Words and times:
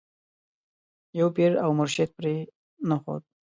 یو 1.19 1.27
پیر 1.35 1.51
او 1.63 1.69
مرشد 1.79 2.09
پرې 2.17 2.35
نه 2.89 2.95
ښود. 3.01 3.23